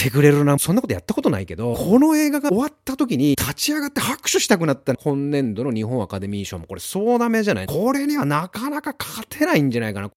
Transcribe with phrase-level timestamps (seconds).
[0.00, 0.58] ってくれるな。
[0.58, 10.10] そんなことやったことないけど、この映画が終わった時に立ち上がって拍手したくなった今年度の日本アカデミー賞もこれ総ダメじゃないこれにはなかなか勝てないんじゃないかな。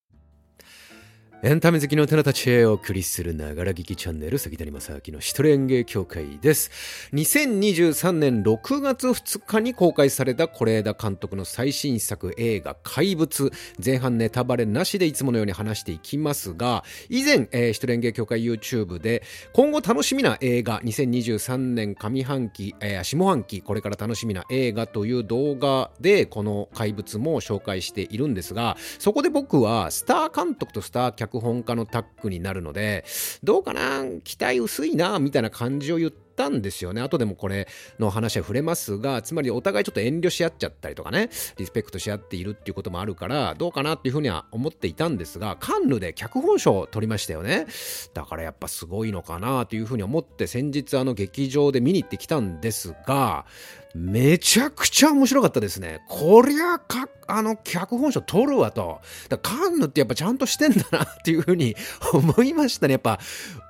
[1.45, 6.71] エンタメ好きの大人たちへお送りするながら聞きチャンネル、関谷正明の一人演芸協会です。
[7.12, 13.51] 2023年6月2日に公開された是枝監督の最新作映画怪物。
[13.83, 19.21] 前半ネタバレなしでいつものように話していきますが、以前、えー、一人演芸協会 YouTube で
[19.52, 33.05] 今後楽しみな映画、2023年上半期、えー、下半期、これから楽しみな映画という動画でこの怪物も紹介しているんですが、そこで僕はスター監督とスター脚脚本家のタッグになるので、
[33.41, 37.02] どうかな期待薄いなみたいな感じを言ったんですよね。
[37.02, 47.66] 後でもこれの話は触れますが、つまりお互いちょっと遠慮し合っちゃったりとかね、リスペクトし合っているっていうこともあるから、どうかなっていうふうには思っていたんですが、カンヌで脚本賞を取りましたよね。
[48.13, 53.46] だからやっぱすごいのかなというふうに思って先日あの劇場で見に行ってきたんですが、
[53.96, 56.02] めちゃくちゃ面白かったですね。
[56.08, 59.02] こりゃか、あの、脚本賞取るわと。
[59.30, 61.76] だカンヌってやっぱちゃんとしてんだなっていうふうに
[62.12, 62.94] 思いましたね。
[62.94, 63.20] やっぱ、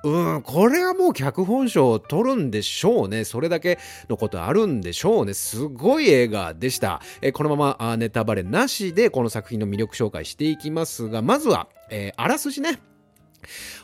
[0.02, 3.24] うん、これはもう脚本賞を取るんでしょうね。
[3.24, 5.34] それだけのことあるんでしょうね。
[5.34, 7.02] すごい映画でした。
[7.20, 12.80] えこのままネタバレなしでこの作品の魅力紹介していきますが、まずは、えー、あらすじね。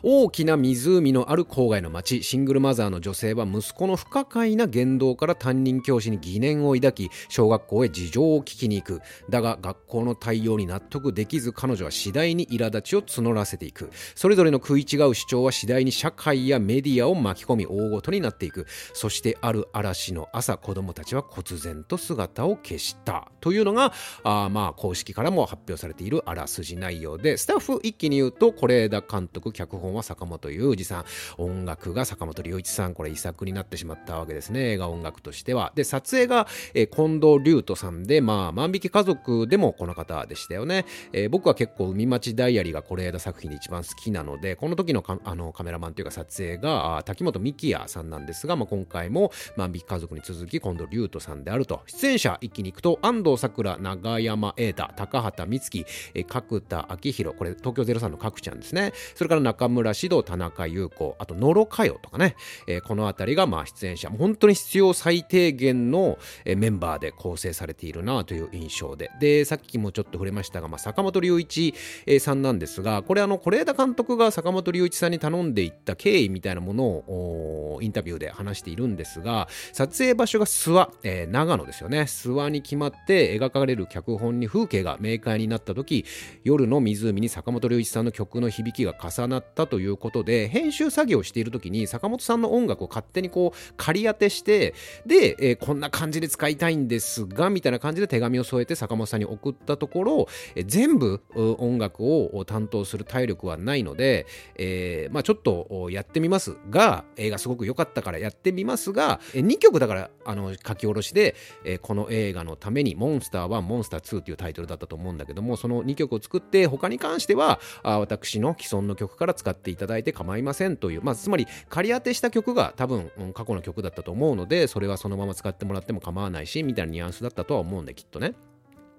[0.03, 2.23] 大きな湖のある郊外の町。
[2.23, 9.01] シングルマザーの女性は息子の不可解な言動から担任教師に疑念を抱き小学校へ事情を聞きに行く。
[9.29, 13.91] だが学校の対応に納得できず彼女は次第に苛立ちを募らせていく。
[14.15, 18.67] それぞれの食い違う主張は次第に社会やメディアを巻き込み大ごとになっていく。
[18.95, 23.31] そしてある嵐の朝子供たちは忽然と姿を消した。
[23.41, 31.05] というのがあまあ公式からも発表されているあらすじ内容でスタッフ一気に言うと是枝監督脚本は坂本雄二さん。
[31.39, 32.95] 音楽が坂本龍一さん。
[32.95, 34.73] これ遺作になってしまったわけですね。
[34.73, 35.73] 映画音楽としては。
[35.75, 51.81] で撮影が、えー、近藤龍斗さんでまあ万引き家族でもこの方でしたよね、えー、僕は結構海町ダイアリーが是枝作品で一番好きなのでこの時のあのカメラマンというか撮影が滝本幹也さんなんですが、まあ、今回も万引き家族に続き近藤龍斗さんであると。
[51.87, 58.93] 出演者一気に行くと安藤サクラ長山瑛太高畑充希、え、角田昭弘これ東京03の角ちゃんですね。
[59.15, 62.37] それから中村獅童、田中優子、あと野呂佳代とかね、
[62.67, 71.75] えー、この辺りがまあ出演者、本当に必要最低限の、メンバーで構成されているなという印象で、で、さっきもちょっと触れましたが、まあ、坂本龍一、
[72.19, 82.01] さんなんですが、これあの、是枝監督が坂本龍一さんに頼んでいった経緯みたいなものをインタビューで話しているんですが、撮影場所が諏訪、えー、長野ですよね。
[82.03, 86.05] 諏訪に決まって描かれる脚本に風景が明快になった時、
[86.45, 94.75] 夜の湖に坂本龍一さんの曲の響きが重ったということで編集作業をしている時に坂本さんの音楽を勝手にこう仮当てして
[95.07, 104.27] で、えー、こんな感じで使いたいんですがみたいな感じで手紙を添えて坂本さんに送ったところ、えー、全部音楽を担当する体力はないので、
[104.57, 128.35] えー、まあ、ちょっとやってみますが映画すごく良かったからやってみますが、え2曲だからあの書き下ろしで、えこの映画のために「モンスター1」「モンスター2」というタイトルだったと思うんだけどもその2曲を作って他に関してはあ私の既存の曲から使っていただいて構いませんという、まあ、つまり仮当てした曲が多分、過去の曲だったと思うのでそれはそのまま使ってもらっても構わないしみたいなニュアンスだったとは思うんできっとね。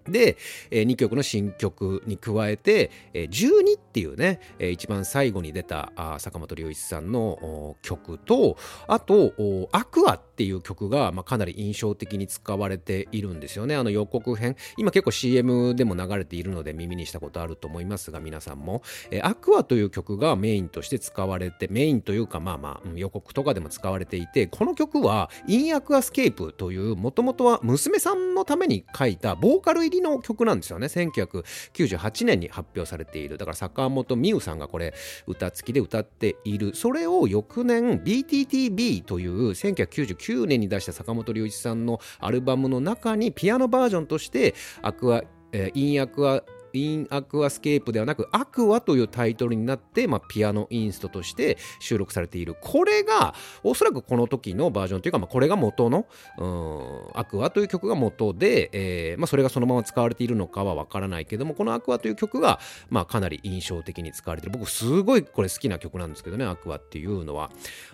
[0.08, 0.38] で、
[0.70, 8.58] え、2曲の新曲に加えて、え、12っていうね、え、一番最後に出た坂本龍一さんの曲と
[8.88, 9.34] あと
[9.72, 13.76] 「アクア」っていう曲が、ま、かなり印象的に使われているんですよね。
[13.76, 14.56] あの予告編。
[14.78, 18.82] 今結構 CM でも流れているので耳にしたことあると思いますが皆さんも
[19.12, 30.88] 「え、アクア」という曲がメインとして使われてメインというかまあまあ、予告とかでも使われていてこの曲は「in aquascape」というもともとは娘さんのために書いたボーカル入りの曲なんですよね。
[30.88, 33.38] 1998年に発表されている。
[33.38, 34.94] だから坂本美雨さんがこれ
[35.28, 36.76] 歌付きで歌っている。
[36.76, 45.24] それを翌年 BTTB という1999年に出した坂本龍一さんのアルバムの中にピアノバージョンとしてアクア
[45.54, 52.56] え in aqua in aquascape ではなく、アクアというタイトルになって、まあ、ピアノインストとして収録されている。
[52.60, 53.34] これが、
[53.64, 56.06] おそらくこの時のバージョンというか、まあ、これが元の、
[56.38, 62.60] うん、アクアという曲が元で、えー、まあ、それがそのまま使われているのかはわからないけども、このアクアという曲が、
[62.90, 64.58] まあ、かなり印象的に使われている。
[64.58, 67.52] 僕、すごいこれ好きな曲なんですけどね、アクアっていうのは。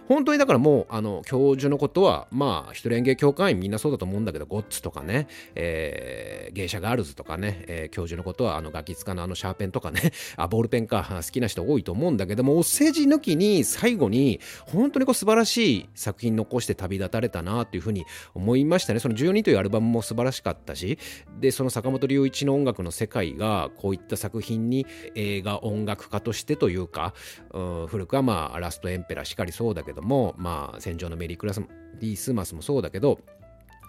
[0.07, 18.99] 本当にだからもう、あの、教授のことは、まあ、一人演芸協会員みんなそうだと思うんだけど、ゴッツとかね、えー、芸者ガールズとかね、えー、教授のことは、あの、のガキ使のあのシャーペンとかね、 あ、ボールペンか、 好きな人多いと思うんだけども、お世辞抜きに最後に、本当にこう素晴らしい作品残して旅立たれたなっていうふうに思いましたね。
[18.99, 20.99] その12というアルバムも素晴らしかったし、
[21.39, 24.85] で、その坂本龍一の音楽の世界が、こういった作品に
[25.15, 27.13] 映画音楽家としてというか、
[27.53, 31.61] うん、古くはまあ、ラストエンペラーしかりそうだけども、まあ、戦場のメリークラス
[31.99, 33.19] リースマスもそうだけど、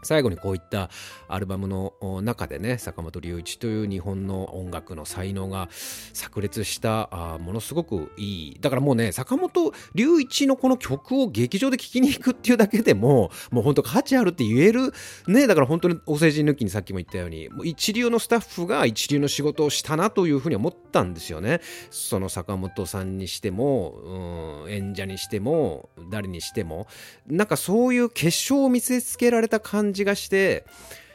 [0.02, 0.90] 最後にこういった
[1.28, 1.92] アルバムの
[2.22, 5.68] 中でね坂本龍一という日本の音楽の才能が
[6.12, 8.58] 炸裂したあものすごくいい。
[8.60, 14.92] だからもうね坂本龍一のこの曲を劇場で聴きに行くっていうだけでももう本当価値あるって言える。
[15.26, 21.60] ねだから本当にお世辞抜きにさっきも言ったようにもう一流のスタッフが一流の仕事をしたなというふうに思ったんですよね。
[21.90, 26.86] その坂本さんにしても、演者にしても誰にしても。
[27.26, 30.64] なんかそういう結晶を見せつけられた感感じがして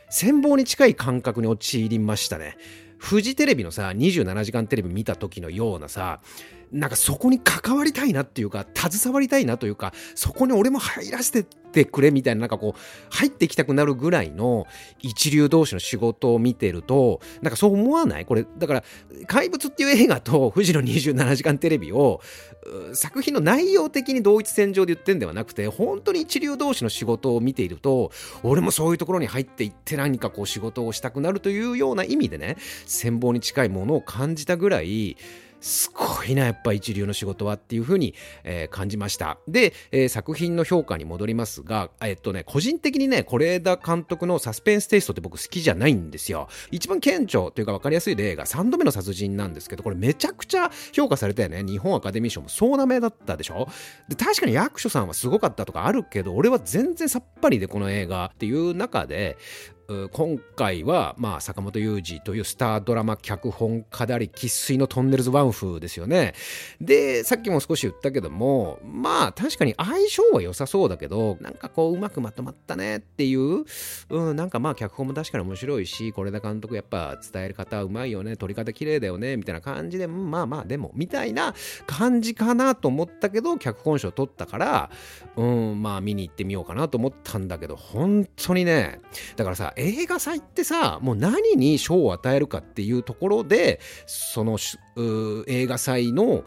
[0.09, 2.57] 羨望に近い感覚に陥りましたね。
[2.97, 6.21] フジテレビのさ27時間テレビ見た時のようなさ
[6.73, 11.43] なんかそこに関わりたいなっていうか携わりたいなというかそこに俺も入らせてっ
[11.73, 12.79] てくれみたいななんかこう
[13.09, 14.67] 入ってきたくなるぐらいの
[14.99, 18.25] 一流同士の仕事を見てるとなんかそう思わない？
[18.25, 18.83] これだから
[19.25, 22.21] 「怪物」っていう映画と富士の27時間テレビを
[22.93, 28.11] 作品の内容的に同一線上で言ってんではなくて本当に一流同士の仕事を見ていると
[28.43, 35.17] 俺もそういうところに入っていって何かこう仕事をしたくなるというような意味でね羨望に近いものを感じたぐらい
[35.63, 38.13] すごいな、やっぱ一流の仕事はっていうふうに、
[38.43, 39.37] えー、感じました。
[39.47, 46.49] で、えー、作品の評価に戻りますが、えっとね、個人的にね、是枝監督のサスペンステイストって僕好きじゃないんですよ。
[46.69, 51.63] 一番顕著というか分かりやすい例が3度目の殺人なんですけど、これめちゃくちゃ評価されたよね。
[51.63, 53.69] 日本アカデミー賞も総なめだったでしょ？
[54.09, 59.37] で、確かに役所さんはすごかったとかあるけど、俺は全然さっぱりでこの映画っていう中で、
[60.11, 66.33] 今回は、まあ、坂本雄二というスタードラマ脚本家であり生粋のトンネルズワン風ですよね。
[66.79, 73.65] でさっきも少し言ったけどもまあ確かに相性は良さそうだけどなんかこううまくまとまったねっていう、
[74.09, 81.53] うん、なんかまあ脚本も確かに面白いし是枝監督やっぱ伝える方うまいよね撮り方綺麗だよねみたいな感じでまあまあでもみたいな
[81.87, 84.89] 感じかなと思ったけど脚本賞取ったから
[85.35, 89.01] うんまあ見に行ってみようかなと思ったんだけど本当にね
[89.35, 94.57] だからさ映画祭ってさもう何に賞を与えるかっていうところでその
[95.47, 96.43] 映画祭の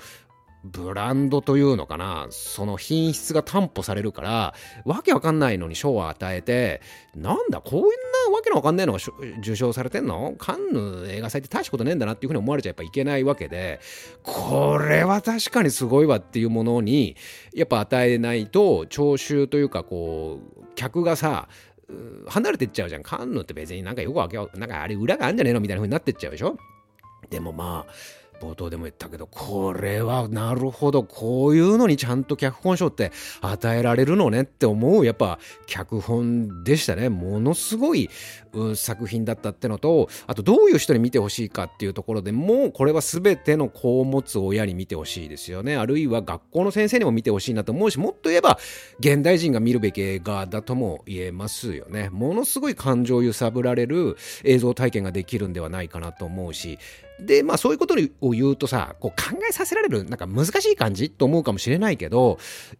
[0.65, 6.81] ブランドというのかなその品質が担保されるからわけわかんないのに賞を与えて
[7.15, 7.87] なんだこんな
[8.35, 8.99] わけのわかんないのが
[9.39, 10.35] 受賞されてんの？
[10.39, 13.79] カンヌ映画祭って大したことねえんだなっていうふうに思われちゃやっぱいけないわけで
[14.25, 17.17] これは確かにすごいわっていうものに
[17.55, 21.49] やっぱ与えないと聴衆というかこう客がさ
[22.29, 23.03] 離れてっちゃうじゃん。
[23.03, 26.57] カンヌって別になんかよくわけなんかあれ裏があるんじゃねえのみたいな風になってっちゃうでしょ？
[27.31, 27.93] でもまあ、
[28.41, 37.09] 冒頭でも言ったけど、これはなるほど、こういうのにちゃんと脚本賞って与えられるのねって思う、やっぱ脚本でしたね。
[37.09, 38.11] ものすごい、
[38.75, 45.77] 作品だったってのと、あとどういう人に見てほしいかっていうところでもうこれは全ての子を持つ親に見てほしいですよね。
[45.77, 48.59] あるいは学校の先生にも見てほしいなと思うし、もっと言えば
[48.99, 52.09] 現代人が見るべき映画だとも言えますよね。
[52.11, 56.79] ものすごい感情揺さぶられる映像体験ができるんではないかなと思うし、
[57.21, 62.39] で、まあそういうことを言うとさ、こう考えさせられる、なんか難しい感じと思うかもしれないけど、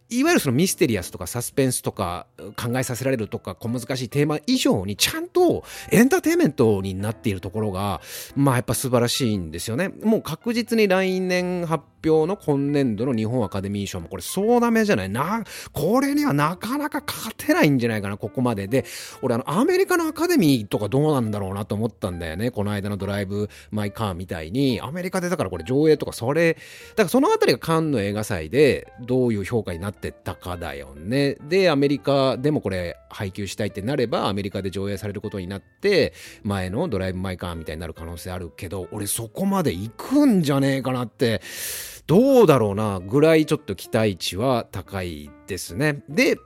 [0.09, 8.01] いわゆるそのミステリアスとかサスペンスとか考えさせられるとか小難しいテーマ以上にちゃんとエンターテインメントになっているところが、
[8.35, 9.89] まあやっぱ素晴らしいんですよね。
[9.89, 18.85] もう確実に来年発表の今年度の日本アカデミー賞もこれ総なめじゃないな、これにはなかなか勝てないんじゃないかな、ここまでで。
[19.21, 22.51] 俺あのアメリカのアカデミーとかどうなんだろうなと思ったんだよね。
[22.51, 26.59] この間のドライブ・マイ・カーみたいに、アメリカでだからこれ上映とかそれ、だ
[26.97, 31.37] からそのあたりがカンヌ映画祭でどういう評価になってったかだよね。
[31.47, 41.41] で、アメリカでもこれ配給したいってなれば、アメリカで上映されることになって、前のドライブ・マイ・カーみたいになる可能性あるけど、俺そこまで行くんじゃねえかなって、
[42.05, 46.03] どうだろうな、ぐらいちょっと期待値は高いですね。
[46.09, 46.37] で、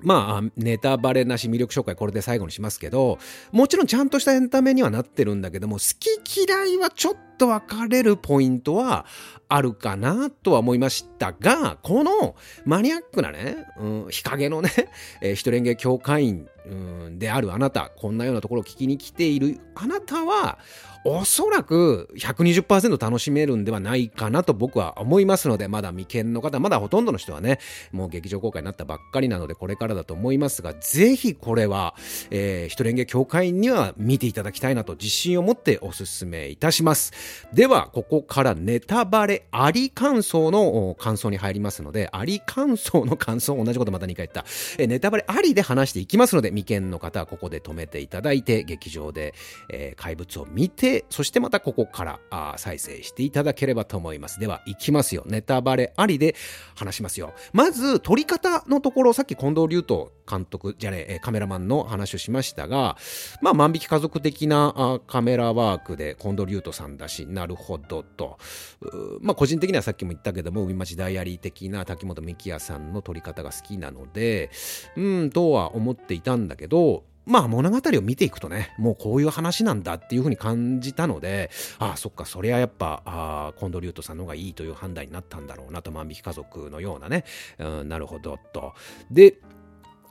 [0.00, 3.18] まあ、ネタバレなし魅力紹介これで最後にしますけど、
[3.52, 9.06] もちろんちゃんとしたエンタメにはなってるんだけども、好き嫌いはちょっと分かれるポイントは
[9.48, 14.70] あるかなとは思いましたが、このマニアックなね、うん、日陰のね、
[15.20, 20.58] えー、一連芸協会員、うん、であるあなた、こんなようなところを聞きに来ているあなたは、
[21.08, 27.60] おそらく120%楽しめるんではないかなと僕は思いますので、まだ未見の方、まだほとんどの人はね、
[27.92, 31.94] もう劇場公開になったばっかりなので、これからだと思いますが、ぜひこれは、
[32.30, 37.12] えー、一連芸協会には見ていただきたいなと自信を持ってお勧めいたします。
[37.52, 44.44] では、ここからネタバレあり感想の感想に入りますので、あり感想の感想、同じことまた2回言った。
[44.78, 49.34] えー、ネタバレありで話していきますので、未見の方はここで止めていただいて、劇場で、
[49.68, 54.40] えー、怪物を見て、そしてまたここからあ再生していただければと思います。
[54.40, 55.24] では、いきますよ。
[55.26, 56.34] ネタバレありで
[56.74, 57.34] 話しますよ。
[57.52, 62.96] まず、撮り方のところ、さっき近藤隆斗監督、じゃね、カメラマンの話をしましたが、
[63.40, 68.38] まあ、万引き家族的なあカメラワークで近藤隆斗さんだし、なるほどと。
[69.20, 74.50] まあ、個人的にはさっきも言ったけども、海町ダイアリー的な滝本幹也さんの撮り方が好きなので、
[74.96, 87.24] うん、とは思っていたんだけど、まあ物語を見ていくとね、もうこういう話なんだっていうふうに感じたので、ああ、そっか、そりゃやっぱ、あ近藤竜斗さんの方がいいという判断になったんだろうなと、万引き家族のようなね、
[87.58, 88.74] うん、なるほど、と。
[89.10, 89.40] で、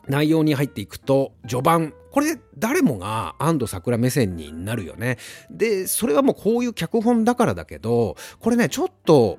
[0.07, 5.17] 内容に入っていくと、序盤、これ誰もが安藤桜目線になるよね。
[5.51, 9.37] で、それはもうこういう脚本だからだけど、これね、ちょっと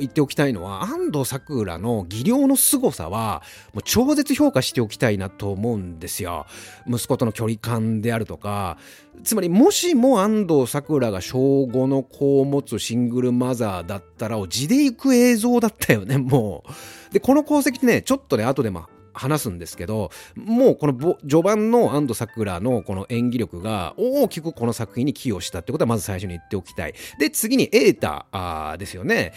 [0.00, 3.44] 言っておきたいのは、安藤桜の技量の凄さは、
[3.74, 6.46] もう超絶評価しておきたいなと思うんですよ。
[6.88, 8.76] 息子との距離感であるとか、
[9.22, 16.64] つまりもしも安藤桜が小5の子を持つシングルマザーだったらを、地で行く映像だったよね、も
[17.10, 17.12] う。
[17.12, 26.94] で、この功績ってね、ちょっとね、後でまあ、話すんですけどもうこの序盤の安藤サクラのこの演技力が大きくこの作品に寄与したってことはまず最初に言っておきたい。
[27.18, 29.32] で次に瑛太ですよね。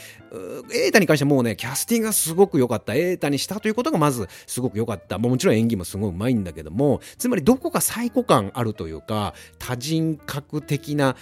[0.69, 2.93] 瑛太に関してはもうねキャスティングがすごく良かった。
[2.93, 5.17] 瑛太にしたということがまずすごく良かった。
[5.17, 11.15] もちろん演技もすごいうまいんだけどもつまりどこか最古感あるというか多人格的な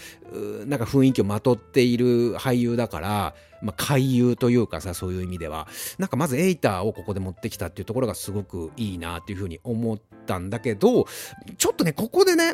[0.66, 5.68] なんか雰囲気をまとっている俳優だからまあ、回遊というかさ、そういう意味では。
[5.98, 11.06] なんかまずエイターをここで持ってきたっていうところがすごくいいなっていうふうに思ったんだけど、
[11.58, 12.54] ちょっとね、ここでね、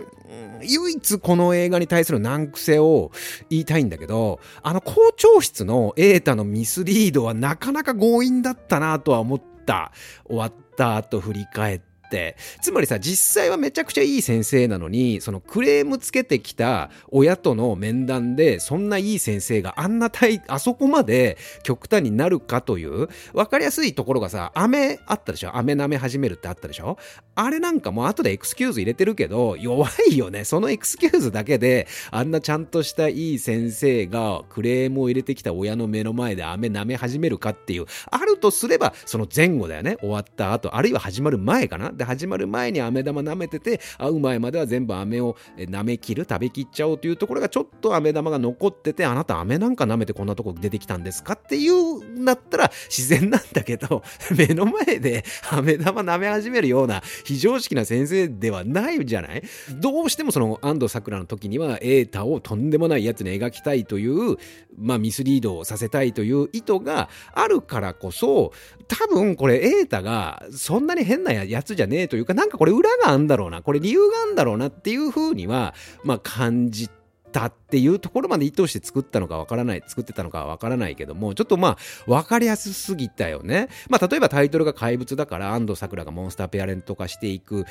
[0.61, 3.11] 唯一この映画に対する難癖を
[3.49, 9.91] 言いたいんだけど、あの校長室のエータのミスリードはなかなか強引だったなとは思った。
[10.25, 11.92] 終わった後振り返って。
[12.13, 12.35] って。
[12.61, 25.57] つまりさ実際はめちゃくちゃいい先生なのにそのクレームつけてきた親との面談でそんないい先生があんなたいあそこまで極端になるかという分かりやすいところがさ飴あったでしょ？
[25.57, 26.97] 飴舐め始めるってあったでしょ？
[27.35, 30.43] あれなんかもう後でエクスキューズ入れてるけど弱いよね。
[30.43, 37.85] そのエクスキューズだけであんなちゃんとしたいい先生がクレームを入れてきた親の目の前で飴舐め始めるかっていう。
[38.11, 39.97] あるとすればその前後だよね。
[40.01, 40.75] 終わった後。
[40.75, 41.91] あるいは始まる前かな？
[42.03, 54.03] で始まる前に飴玉舐めてて会う前までは全部飴を舐め切る食べきっちゃおうというところがちょっと飴玉が残っててあなた飴なんか舐めてこんなとこ出てきたんですかっていうんだったら自然なんだけど
[54.37, 59.43] 目の前で飴玉舐め始めるような非常識な先生ではないじゃない？
[59.79, 64.37] どうしてもその安藤サクラの時には瑛太をとんでもないやつに描きたいという
[64.77, 68.51] まあミスリードをさせたいという意図があるからこそ
[68.87, 75.73] 多分これ瑛太がそんなに変なやつじゃねえというかなんかこれ裏があんだろうなこれ理由があんだろうなっていうふうには
[76.03, 77.02] まあ感じて
[77.33, 83.67] たっていうところまで意図して作ったのかわからない、作ってたのかわからないけども、ちょっとまあ、わかりやすすぎたよね。
[83.89, 87.65] まあ、例えばタイトルが怪物だから安藤サクラがモンスターペアレント化していく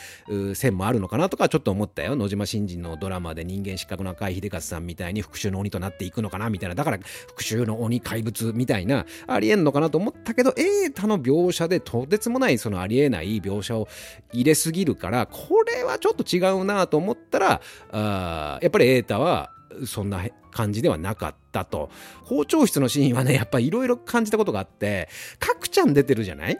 [0.54, 2.16] 線もあるのかなとかちょっと思ったよ。
[2.16, 6.74] 野島真人のドラマで人間失格な海秀勝さんみたいに復讐の鬼となっていくのかなみたいな。
[6.74, 13.86] だから復讐の鬼怪物みたいな、ありえんのかなと思ったけど、瑛太の描写でとてつもないそのありえない描写を
[14.32, 17.60] 入れすぎるから、これはちょっと違うなと思ったら、
[17.92, 19.51] あやっぱり瑛太は
[19.86, 21.90] そんな感じではなかったと。
[22.26, 26.58] 校長室のシーンはね、やっぱいろいろ感じたことがあって、かくちゃん出てるじゃない？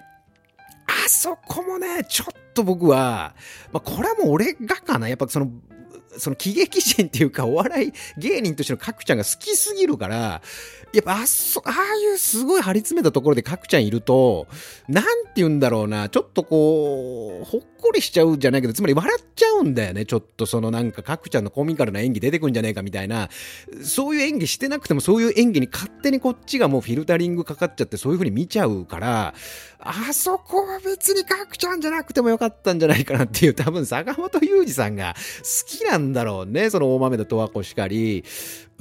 [0.87, 3.35] あそこもね、ちょっと僕は、
[3.73, 5.09] まあ、これはもう俺がかな？
[5.09, 5.51] やっぱその、
[6.19, 10.43] その喜劇人っていうかお笑い芸人としての角ちゃんが好きすぎるから、
[10.93, 14.47] やっぱあそ、ああいうすごい張り詰めたところで角ちゃんいると、
[14.89, 23.31] なんて言うんだろうな、ちょっとこう、ほっこりしちゃうじゃないけど、つまり笑っちゃうんだよね、ちょっとそのなんか角ちゃんのコミカルな演技出てくんじゃねえかみたいな、
[23.83, 29.35] そういう演技してなくてもそういう演技に勝手にこっちがもうフィルタリングかかっちゃってそういう風に見ちゃうから、
[29.85, 36.71] あそこは別に角ちゃんじゃなくてもよかったんじゃないかなっていう、多分坂本雄二さんが好きなんだろうね。
[36.71, 38.25] その大豆田十和子しかり。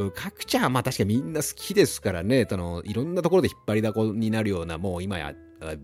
[0.09, 2.47] 角ちゃんまあ確かにみんな好きですからね。
[2.49, 5.35] そのいろんなところで引っ張りだこになるような、もう今や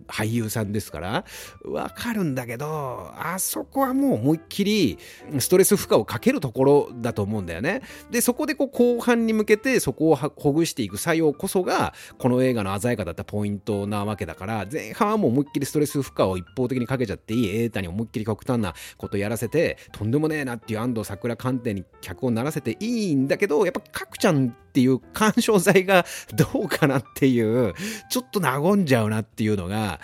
[0.07, 1.25] 俳優さんですから、
[1.63, 4.97] わかるんだけど、あそこはもう思いっきり
[5.37, 7.83] ストレス負荷をかけるところだと思うんだよね。
[8.09, 23.81] で、そこでこう後半に向けてそこをほぐしていく作用こそが、この映画の鮮やかだったポイントなわけだから、前半はもう思いっきりストレス負荷を一方的にかけちゃっていい、瑛太に思いっきり極端なことやらせて、とんでもねえなっていう安藤桜観点に脚本ならせていいんだけど、やっぱ
[24.17, 27.73] ちゃんっていう干渉剤がどうかなっていう、
[28.09, 29.99] ちょっと和んじゃうなっていうのが、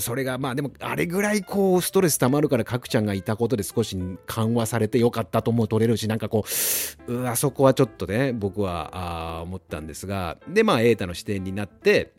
[0.00, 3.96] それがまあでもあれぐらいこうストレス溜まるから角ちゃんがいたことで少し
[4.26, 6.44] 緩和されてよかったとも取れるしなんかこ
[7.08, 8.90] うあそこはちょっとね僕は
[9.38, 12.12] あ思ったんですがでまあ瑛太の視点になって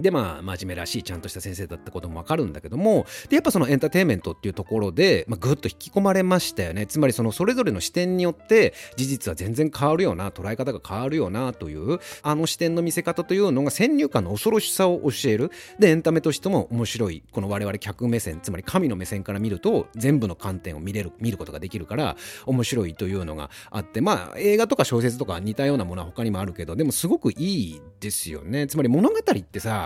[0.00, 6.86] でまあ真面目らしいちゃんとした先生だったこともわかるんだけどもでやっぱそのエンターテインメントっていうところで、まあ、ぐっと引き込まれましたよね。
[6.86, 15.50] つまりそのそれぞれの視点によって事実は全然変わるよな捉え方が変わるよなというあの視点の見せ方というのが先入観の恐ろしさを教える。
[15.78, 28.66] でエンタメとしても面白いこの我々客目線つまり神の目線から見ると全部の観点を見れる見ることができるから面白いというのがあってまあ映画とか小説とか似たようなものは他にもあるけどでもすごくいいですよね。
[28.66, 29.85] つまり物語ってさ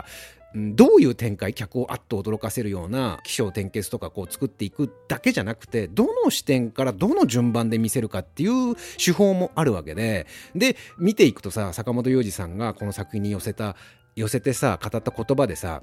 [0.55, 10.27] どういう展開客をあっと驚かせるような起承転結とかこう作っていくだけじゃなくてどの視点からどの順番で見せるかっていう手法もあるわけで
[10.57, 13.77] で見ていくとさ坂本龍二さんがこの作品に寄せた
[14.17, 15.83] 寄せてさ語った言葉でさ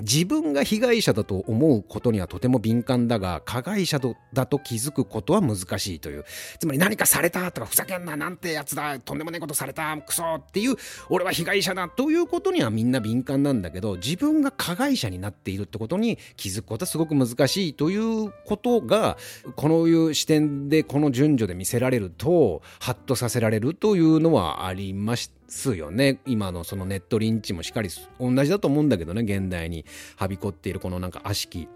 [0.00, 4.00] 自分が被害者だと思うことにはとても敏感だが加害者
[4.32, 6.24] だと気づくことは難しいという。
[6.58, 10.76] つまり何かされたとかふざけんななんてやつだとんでもないことされたクソっていう
[11.08, 19.16] 俺は被害者だということにはみんな敏感なんだけど自分が加害者になっているってことに気づくことはすごく難しいということが
[19.54, 25.36] このいう視点でこの順序で見せられるとハッとさせられるというのはありました。
[25.48, 26.18] すよね。
[26.26, 29.22] 今のそのネットリンチもしっかり同じだと思うんだけどね。
[29.22, 29.84] 現代に
[30.16, 31.68] はびこっているこのなんか悪しき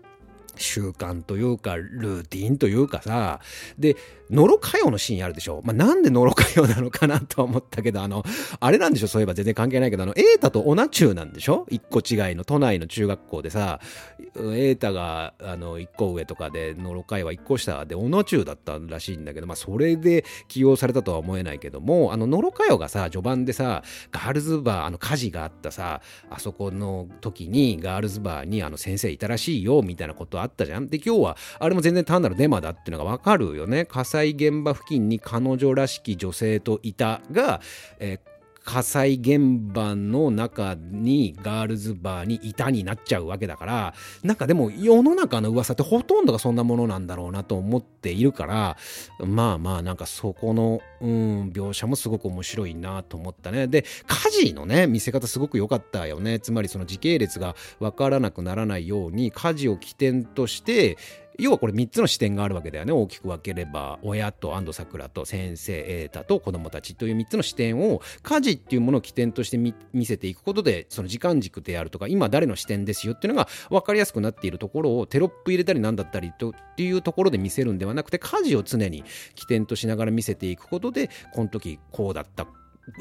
[0.56, 3.40] 習慣というかルーティンというかさ。
[3.78, 3.96] で
[4.30, 5.60] ノロ歌謡のシーンあるでしょ？
[5.64, 8.24] まあ、なんでノロ歌謡なのかなとは思ったけど、あの、
[8.60, 9.08] あれなんでしょ？
[9.08, 11.66] そういえば全然関係ないけど、あの、エータとオナチューなんでしょ？
[11.70, 13.80] 一個違いの都内の中学校でさ、
[14.36, 23.82] エータが、あの、一個上とかで、ノロ歌謡は一個下で、オナチューだったらしいんだけど、まあ、それで起用されたとは思えないけども、あの、ノロ歌謡がさ、序盤でさ、
[24.12, 30.88] ガールズバー、あの、火事があったさ、あそこの時に、ガールズバーに、あの、先生いたらしいよ、みたいなことあったじゃん？
[30.88, 33.84] で、今日は、あれも全然単なるデマだっていうのがわかるよね？
[33.84, 37.60] 火災現場付近に彼女らしき女性といたが、
[37.98, 38.30] えー
[38.64, 48.76] 火災現場の中にガールズバーにいたになっちゃうわけだからなんかでも世の中の噂ってほとんどがそんなものなんだろうなと思っているから
[49.18, 53.66] まあまあなんかそこの、うん、描写もすごく面白いなと思ったね。
[53.66, 56.38] で火事のね見せ方すごく良かったよね。
[56.38, 60.96] つまりその時系列が分からなくならないように火事を起点として
[61.38, 62.92] 要はこれ3つの視点があるわけだよね。
[62.92, 82.46] 大きく分ければ親と安藤サクラと先生瑛太と子供たちという3つの視点を家事っていうものを起点として見せていくことでその時間軸であるとか今誰の視点ですよっていうのが分かりやすくなっているところをテロップ入れたりなんだったりとっていうところで見せるんではなくて家事を常に起点としながら見せていくことでこの時こうだった。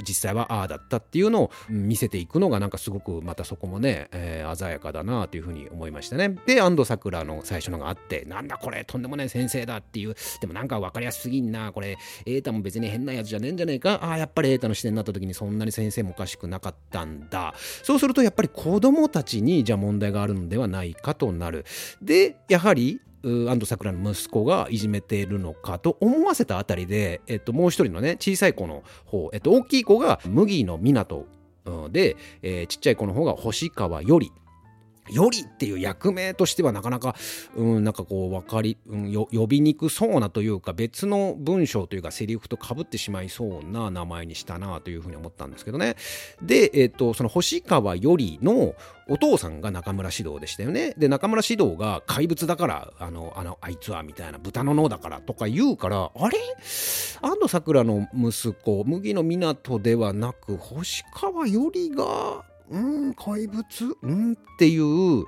[0.08, 6.36] 実際はああだったっていうのを見せていくのがなんかすごくまたそこもね、えー、鮮やかだなというふうに思いましたね。
[6.46, 21.66] で安藤サクラの最初のがあってなんだこれとんでもない先生だっていうでもなんか分かりやすすぎんなこれ瑛太も別に変なやつじゃねえんじゃねえかああやっぱり瑛太の視点になった時にそんなに先生もおかしくなかったんだそうするとやっぱり子供たちにじゃあ問題があるのではないかとなる。
[22.02, 31.26] でやはり安藤桜の息子がいじめているのかと思わせたあたりで、えっと、もう一人のね小さい子の方、えっと、大きい子が麦の湊
[31.92, 34.32] で、えー、ちっちゃい子の方が星川より
[35.12, 37.16] よりっていう役名としてはなかなか、
[37.56, 45.96] うん、なんかこう分かり、うん、呼びにくそうなというか別の文章というかセリフとかぶってしまいそうな名前にしたなというふうに思ったんですけどね。
[46.42, 48.76] で、えっ、と、その星川よりの
[49.08, 50.94] お父さんが中村獅童でしたよね。
[50.98, 56.38] で、中村獅童が怪物だから、あの、あの、あいつはみたいな豚の脳だからとか言うから、あれ？
[57.22, 63.64] 安藤サクラの息子、麦の湊ではなく、星川よりがうん怪物？
[64.02, 65.26] うんっていう。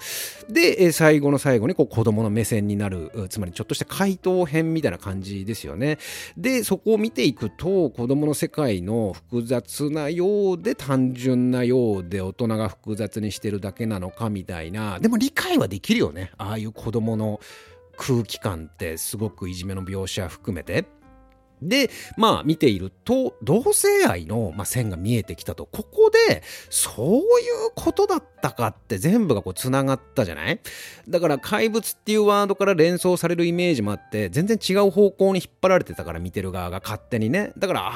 [0.49, 5.97] で最後の最後にこう子供の目線になるつまりちょっとした回答編みたいな感じですよね。
[6.37, 14.99] でそこを見ていくと子供の世界の複雑なようで単純なようで大人が複雑にしてるだけなのかみたいな。
[14.99, 16.31] でも理解はできるよね。
[16.37, 17.39] ああいう子供の
[17.97, 20.85] 空気感ってすごくいじめの描写含めて。
[21.61, 25.65] で、まあ見ていると、同性愛の、ま、線が見えてきたと。
[25.65, 27.23] ここで、そういう
[27.75, 30.59] ことだったかって全部がこう繋がったじゃない？
[31.07, 37.53] だから怪物っていうワードから連想されるイメージもあって、全然違う方向に引っ張られてたから見てる側が勝手にね。
[37.57, 37.93] だから、あ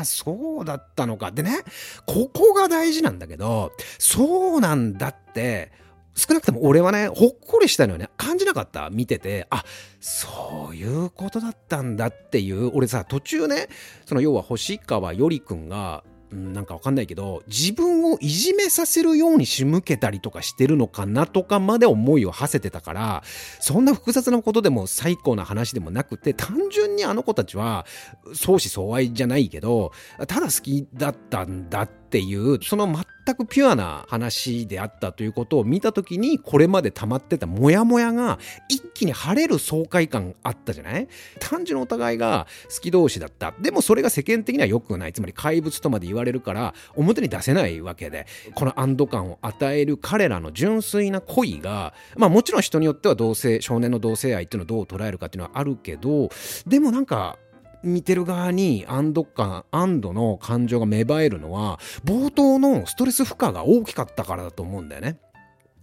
[0.00, 1.30] あ、そうだったのか。
[1.30, 1.58] でね、
[2.06, 5.72] ここが大事なんだけど、そうなんだって、
[6.18, 8.10] 少なくとも俺はね、ほっこりしたのよね。
[8.16, 8.90] 感じなかった？
[8.90, 9.64] 見てて、あ、
[10.00, 13.68] そういうことだったんだっていう、俺さ、途中ね、
[14.04, 23.22] その要は星川よりくんが、うん、なんかわかんないけど、自分をいじめさせるように仕向けたりとかしてるのかなとかまで思いを馳せてたから、
[23.60, 27.86] そんな複雑なことでも最高な話でもなくて、単純にあの子たちは、
[28.34, 29.92] 相思相愛じゃないけど、
[30.26, 38.38] ただ好きだったんだっていう、その全全くピュアな話であったということを見た時に、これまで溜まってたモヤモヤが
[38.70, 41.08] 一気に晴れる爽快感あったじゃない？
[41.38, 43.52] 単純お互いが好き同士だった。
[43.60, 45.12] でもそれが世間的には良くない。
[45.12, 56.30] つまり怪物とまで言われるから、表に出せないわけで、この安堵感を与える彼らの純粋な恋が、まあもちろん人によっては同性、少年の同性愛っていうのをどう捉えるかっていうのはあるけど、
[56.66, 57.38] でもなんか、
[57.82, 65.18] 見てる側に安堵感、安堵の感情が芽生えるのは、冒頭のストレス負荷が大きかったからだと思うんだよね。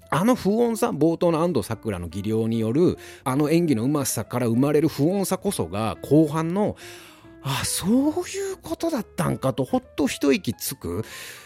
[0.10, 6.76] あの不穏さ、冒頭の安藤サクラの技量による、あの演技のうまさから生まれる不穏さこそが、後半の、
[7.48, 7.90] あそう
[8.28, 11.06] いうことだったんかとほっと一息つく。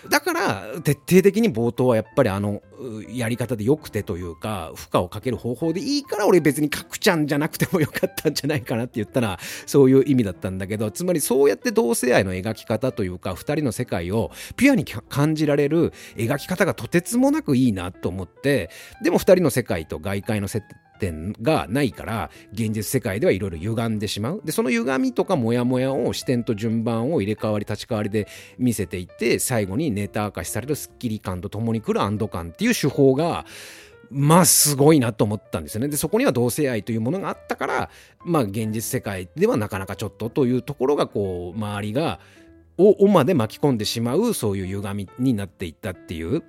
[0.10, 2.62] だから徹底的に冒頭はやっぱりあの
[3.10, 18.70] やり方でよくてというか負荷をかける方法でいいから俺別に角ちゃんじゃなくてもよかったんじゃないかなって言ったらそういう意味だったんだけどつまりそうやって同性愛の描き方というか2人の世界をピュアに感じられる描き方がとてつもなくいいなと思って
[19.04, 33.46] でも2人の世界と外界の設定点がないから現実世界ではいろいろ歪んでしまうでその歪みとかモヤモヤを視点と順番を入れ替わり立ち替わりで見せていって最後にネタ明かしされるスッキリ感とともに来る安堵感っていう手法が
[34.12, 35.88] まあすごいなと思ったんですよね。
[35.88, 37.90] で、そこには同性愛というものがあったから、
[38.26, 42.20] まあ現実世界ではなかなかちょっとというところがこう、周りが、
[42.78, 46.44] を、まで巻き込んでしまうそういう歪みになっていったっていう。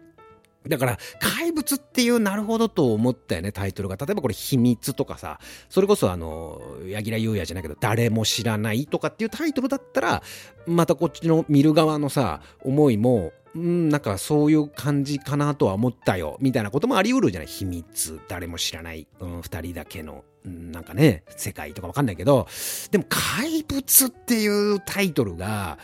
[0.66, 3.96] だから、怪物っていうなるほどと思ったよね、タイトルが。
[3.96, 10.22] 例えばこれ、秘密とかさ、それこそあの、柳楽優弥じゃないけど、誰も知らないとかっていうタイトルだったら、
[10.66, 17.46] またこっちの見る側のさ、思いも、うん、なんかそういう感じかなとは思ったよ、みたいなこともあり得るじゃない？
[17.48, 22.46] 秘密、誰も知らない、うん、二人だけの、うん、なんかね、世界とかわかんないけど、
[22.92, 25.78] でも怪物っていうタイトルが、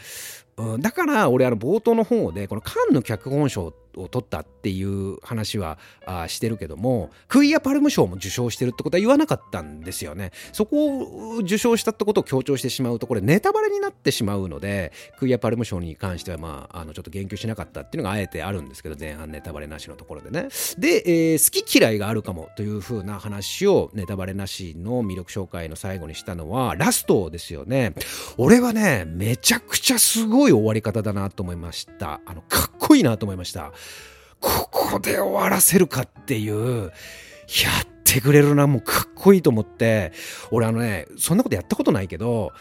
[0.56, 10.32] うん、だから俺あの冒頭の方でこのカンヌ脚本賞ってを取ったっていう話はあしてるけどもクイア・パルム賞も受賞してるってことは言わなかったんですよね。
[10.52, 20.48] そこを受賞したってことを強調してしまうとこれネタバレになってしまうのでクイア・パルム賞に関してはまああのちょっと言及しなかったっていうのがあえてあるんですけど前半ネタバレなしのところでね。
[20.78, 27.94] で、えー、好き嫌いがあるかもという風な話をネタバレなしの魅力紹介の最後にしたのはラストですよね。
[28.36, 32.20] 俺はねめちゃくちゃすごい終わり方だなと思いました。
[32.26, 33.72] あのかっこいいなと思いました。
[34.40, 36.90] ここで終わらせるかっていう、や
[37.82, 40.12] ってくれるな、もうかっこいいと思って、
[40.50, 42.52] 俺あのね、そんなことやったことないけど、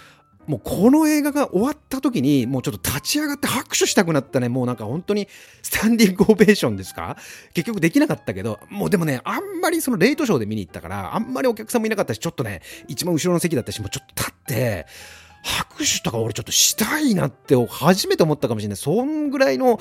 [0.48, 4.48] もうこの映画が終わった時に、もうちょっと立ち上がって拍手したくなったね。
[4.48, 5.28] もうなんか本当に
[5.64, 7.18] スタンディングオベーションですか？
[7.56, 14.86] 結局できなかったけど、もうでもね、あんまりそのレイトショーで見に行ったから、あんまりお客さんもいなかったし、ちょっとね、一番後ろの席だったし、もうちょっと立って、
[15.46, 18.78] 拍手とか俺ちょっとしたいなって初めて思ったかもしれない。
[18.78, 19.80] そんぐらいの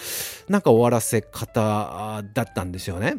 [0.49, 3.17] なんか終わらせ方だったんですよね。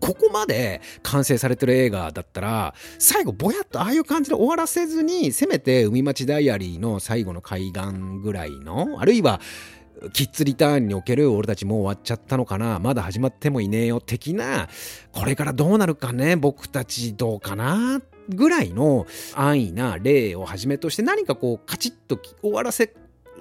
[0.00, 9.40] ここまで完成されてる映画だったら、最後ぼやっとああいう感じで終わらせずに、せめて海町ダイアリーの最後の海岸ぐらいの、あるいは、
[10.12, 12.78] キッズリターンにおける俺たちもう終わっちゃったのかな。
[12.78, 14.68] まだ始まってもいねえよ的な、
[15.12, 16.36] これからどうなるかね。
[16.36, 22.94] 僕たちどうかなぐらいの安易な例をはじめとして何かこうカチッと終わらせ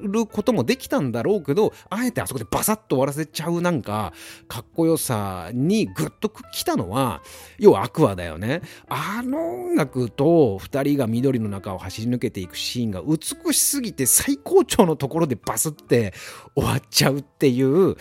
[0.03, 4.13] ることもできたんだろうけど、あえてあそこでバサッと終わらせちゃうなんか、
[4.47, 7.21] かっこよさにグッと来たのは、
[7.57, 8.61] 要はアクアだよね。
[8.87, 16.13] あの音楽と2人が緑の中を走り抜けていくシーンが美しすぎて最高潮のところでバスって
[16.55, 17.95] 終わっちゃうっていう、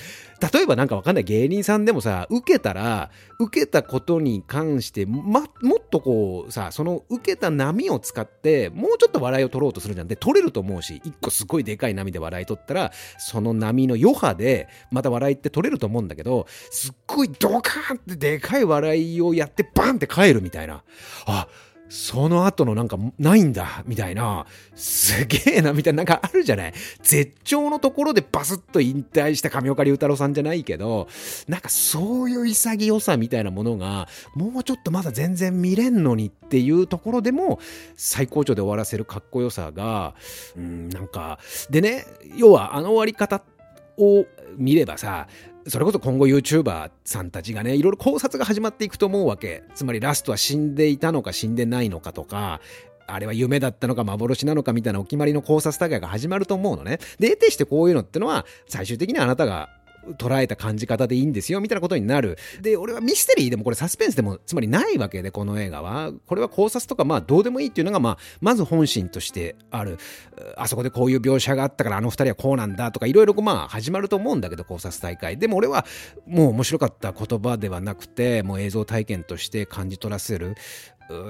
[0.53, 10.09] 例えばなんかわかんない芸人さんでもさ、受けたら、受けたことに関して、ま、もっとこうさ、その受けた波を使って、もうちょっと笑いを取ろうとするじゃん。
[10.09, 20.83] で、取れると思うし、一個すごいでかい波で笑い取ったら、その波の余波で、また笑いって取れると思うんだけど、すっごいドカーンってでかい笑いをやって、バンって帰るみたいな。
[21.27, 21.47] あ、
[21.95, 26.73] その後のなんかないんだ、みたいな、すげえな、みたいな、なんかあるじゃない？
[27.03, 31.07] 絶頂のところでバスッと引退した上岡龍太郎さんじゃないけど、
[31.49, 37.61] なんかそういう潔さみたいなものが、もうちょっとまだ全然見れんのにっていうところでも、
[37.95, 40.15] 最高潮で終わらせるかっこよさが、
[40.57, 42.07] うん、なんか、でね、
[42.39, 43.43] 要はあの終わり方
[43.99, 44.25] を
[44.57, 45.29] 見ればさ、
[45.69, 49.63] それこそ今後 YouTuber さんたちがね、いろいろ考察が始まっていくと思うわけ。
[49.75, 52.61] つまりラストは死んでいたのか死んでないのかとか、
[53.07, 56.99] あれは夢だったのか幻なのかみたいなお決まりの考察大会が始まると思うのね。
[57.19, 59.69] で、得てしてこういうのってのは、最終的にあなたが
[60.19, 62.39] 捉えた感じ方でいいんですよ、みたいなことになる。
[62.61, 66.13] で、俺はミステリーでもこれサスペンスでも、つまりないわけで、この映画は。
[66.27, 69.99] これは考察とか、まあどうでもいいっていうのが、まあ、まず本心としてある。
[70.57, 75.39] あそこでこういう描写があったからあの二人はこうなんだとか、いろいろまあ始まると思うんだけど、考察大会。
[75.39, 75.85] でも俺は
[76.27, 80.55] もう面白かった言葉ではなくて、もう映像体験として感じ取らせる。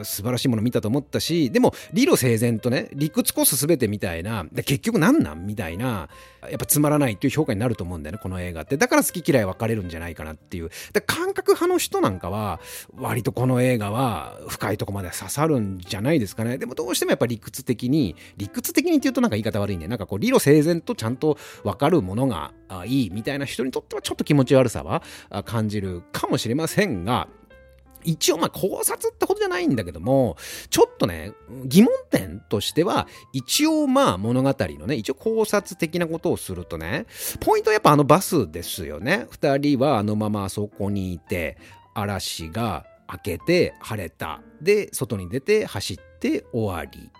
[0.04, 6.08] 素晴らしいもの見たと思ったし、でも理路整然とね、理屈こそ全てみたいな、で結局何なんみたいな、
[6.42, 8.76] やっぱつまらないっていう評価になると思うんだよね、この映画って。
[8.76, 10.70] だから好き嫌い分かれるんじゃないかなっていう。
[10.92, 12.60] で感覚派の人なんかは、
[12.96, 16.58] 割とこの映画は深いとこまで刺さるんじゃないですかね。
[16.58, 19.88] でもどうしてもやっぱ理屈的に、理屈的にって言うとなんか言い方悪いね。
[19.88, 22.52] なんかこう理路整然とちゃんと分かるものが
[22.86, 25.02] いいみたいな人にとってはちょっと気持ち悪さは
[25.44, 27.28] 感じるかもしれませんが、
[28.04, 30.36] 一応まあ考察ってことじゃないんだけども、
[30.70, 31.32] ちょっとね、
[31.64, 37.06] 疑問点としては、一応まあ物語のね、一応考察的なことをするとね、
[37.40, 39.26] ポイントはやっぱあのバスですよね。
[39.30, 41.58] 二人はあのままあそこにいて、
[41.94, 44.40] 嵐が明けて晴れた。
[44.60, 47.10] で、外に出て走って終わり。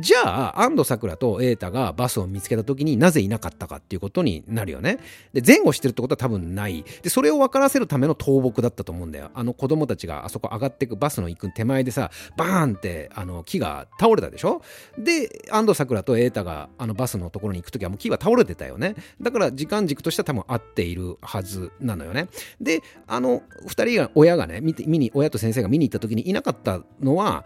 [0.00, 4.98] じゃあ、安藤サクラと瑛太がバスを見つけた時になぜいなかったかっていうことになるよね。
[5.32, 6.84] で、前後してるってことは多分ない。
[7.02, 9.30] で、それを分からせるための倒木だったと思うんだよ。
[9.34, 14.62] あの子供たちがあそこ上がっていくバスの行く手前でさ、バーンってあの木が倒れたでしょ？
[14.98, 18.94] で、安藤サクラと瑛太があのバスのところに行く時はもう木は倒れてたよね。
[19.20, 22.28] だから時間軸としては多分合っているはずなのよね。
[22.60, 27.44] で、あの2人が、親がね、見て、見に、親と先生が見に行った時にいなかったのは、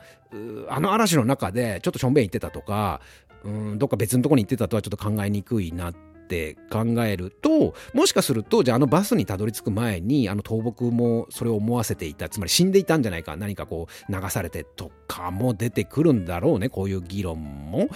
[0.68, 3.00] あの嵐の中でちょっとしょんべん行ってたとか、
[3.44, 5.94] うん、どっか別のとこに行ってたとはちょっと考えにくいなっ
[6.28, 17.88] て考えるともしかするとじゃああのバスにたどり着く前にあの倒木もそれを思わせていたつまり死んでいたんじゃないか何かこう流されてとかも出てくるんだろうねこういう議論も。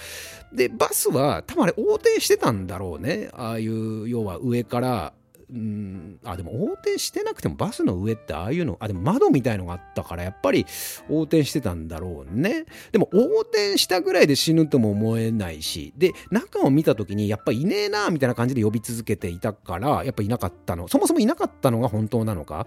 [0.51, 5.13] でバスは多分あれ横転してたんだろうねああいう要は上から
[5.53, 10.65] うん、あ、でも横転してなくてもバスの上ってああいうの、あ、でも窓みたいのがあったからやっぱり
[11.07, 12.65] 横転してたんだろうね。
[12.91, 20.87] でも横転したぐらいで死ぬとも思えないし、で、中を見た時にやっぱいねえなみたいな感じで呼び続けていたから、やっぱいなかったの。
[20.87, 22.65] そもそもいなかったのが本当なのか。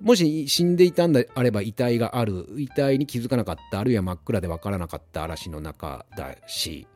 [0.00, 6.86] もし死んでいたんであれば遺体がある、遺体に気づかなかった、あるいは真っ暗でわからなかった嵐の中だし、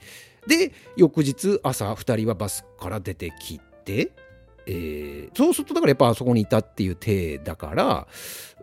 [0.47, 4.13] で、翌日朝2人はバスから出てきて、
[4.71, 8.07] えー、そうするとだからやっぱあそこにいたっていう体だから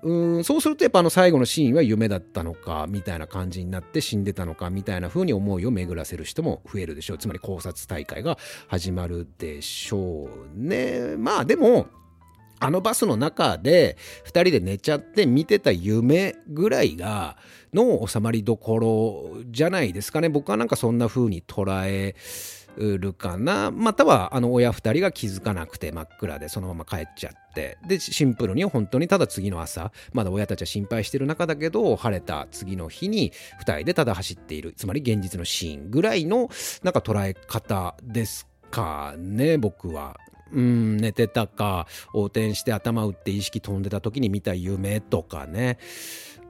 [0.04, 7.18] うんそうするとやっぱあの最後のシーンは夢だったのかみたいな感じになって死んでたのかみたいな風に思いを巡らせる人も増えるでしょう。
[7.18, 8.38] つまり考察大会が
[8.68, 11.15] 始まるでしょうね。
[11.18, 11.88] まあでも
[12.60, 17.38] あのバスの中で2人で寝ちゃって見てた夢ぐらいが
[17.74, 20.30] の収まりどころじゃないですかね。
[20.30, 22.15] 僕はなんかそんな風に捉え
[22.78, 23.72] るかな。
[23.72, 27.78] またはあの親2人が気づかなくて真っ暗でそのまま帰っちゃって。
[27.88, 33.32] でシンプルに本当にただ次の朝まだ親たちは心配してる中だけど晴れた次の日に
[33.66, 36.50] 2人でただ走っているつまり現実のシーンぐらいの
[36.84, 40.18] なんか捉え方ですかね僕は。
[40.52, 45.80] うん、寝てたか横転して頭打って意識飛んでた時に見た夢とかね。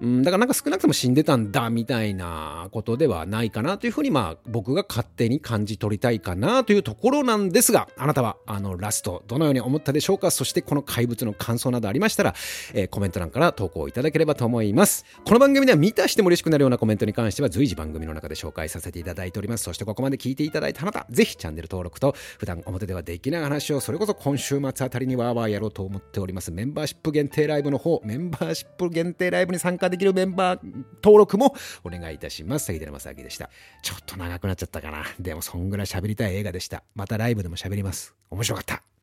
[0.01, 10.31] うん、だからなんか少なくとも死んでたんだみたいなことではないかなというふうにまあ僕が勝手に感じ取りたいかなというところなんですがあなたはあのラストどのように思ったでしょうか？
[10.31, 12.35] そしてこの怪物の感想などありましたら、
[12.73, 15.05] えー、コメント欄から投稿いただければと思います。
[15.25, 19.63] この番組では見たしても嬉しくなるようなコメントに関しては随時番組の中で紹介させていただいております。
[19.63, 26.51] そしてここまで聞いていただいたあなたぜひチャンネル登録と普段表ではできない話をそれこそ今週末あたりにわーわーやろうと思っております。
[26.51, 30.59] メンバーシップ限定ライブの方メンバーシップ限定ライブに参加できるメンバー
[31.03, 32.65] 登録もお願いいたします。
[32.65, 33.49] 杉寺正明でした。
[33.81, 35.05] ちょっと長くなっちゃったかな。
[35.19, 36.83] でもそんぐらい喋りたい映画でした。
[36.95, 38.15] またライブでも喋ります。
[38.29, 38.85] 面白かった。